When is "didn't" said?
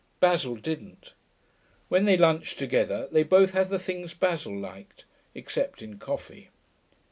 0.55-1.13